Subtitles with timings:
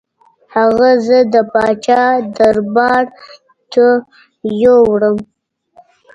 [0.55, 2.03] هغه زه د پاچا
[2.37, 3.05] دربار
[3.71, 3.85] ته
[4.61, 5.17] یووړم.